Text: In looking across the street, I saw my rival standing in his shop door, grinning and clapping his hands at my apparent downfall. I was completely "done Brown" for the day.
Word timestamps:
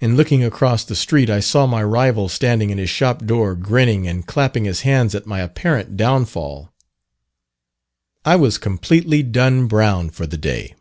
In 0.00 0.16
looking 0.18 0.44
across 0.44 0.84
the 0.84 0.94
street, 0.94 1.30
I 1.30 1.40
saw 1.40 1.64
my 1.64 1.82
rival 1.82 2.28
standing 2.28 2.68
in 2.68 2.76
his 2.76 2.90
shop 2.90 3.24
door, 3.24 3.54
grinning 3.54 4.06
and 4.06 4.26
clapping 4.26 4.66
his 4.66 4.82
hands 4.82 5.14
at 5.14 5.24
my 5.24 5.40
apparent 5.40 5.96
downfall. 5.96 6.74
I 8.22 8.36
was 8.36 8.58
completely 8.58 9.22
"done 9.22 9.66
Brown" 9.66 10.10
for 10.10 10.26
the 10.26 10.36
day. 10.36 10.74